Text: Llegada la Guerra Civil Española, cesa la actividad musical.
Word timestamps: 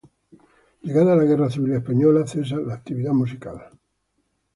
Llegada 0.81 1.15
la 1.15 1.25
Guerra 1.25 1.51
Civil 1.51 1.73
Española, 1.73 2.25
cesa 2.31 2.55
la 2.55 2.73
actividad 2.73 3.11
musical. 3.13 3.59